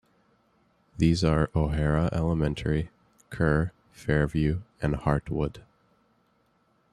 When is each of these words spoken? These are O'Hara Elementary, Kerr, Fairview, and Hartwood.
These 0.97 1.23
are 1.23 1.51
O'Hara 1.55 2.09
Elementary, 2.11 2.89
Kerr, 3.29 3.71
Fairview, 3.91 4.61
and 4.81 4.95
Hartwood. 4.95 5.57